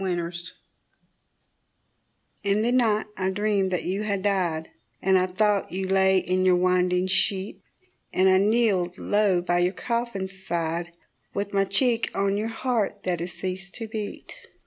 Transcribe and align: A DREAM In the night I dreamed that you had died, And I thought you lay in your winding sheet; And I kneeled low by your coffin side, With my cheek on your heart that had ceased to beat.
A 0.01 0.15
DREAM 0.15 0.31
In 2.43 2.63
the 2.63 2.71
night 2.71 3.05
I 3.15 3.29
dreamed 3.29 3.69
that 3.69 3.83
you 3.83 4.01
had 4.01 4.23
died, 4.23 4.71
And 4.99 5.15
I 5.15 5.27
thought 5.27 5.71
you 5.71 5.87
lay 5.87 6.17
in 6.17 6.43
your 6.43 6.55
winding 6.55 7.05
sheet; 7.05 7.61
And 8.11 8.27
I 8.27 8.39
kneeled 8.39 8.97
low 8.97 9.41
by 9.43 9.59
your 9.59 9.73
coffin 9.73 10.27
side, 10.27 10.91
With 11.35 11.53
my 11.53 11.65
cheek 11.65 12.09
on 12.15 12.35
your 12.35 12.47
heart 12.47 13.03
that 13.03 13.19
had 13.19 13.29
ceased 13.29 13.75
to 13.75 13.87
beat. 13.87 14.33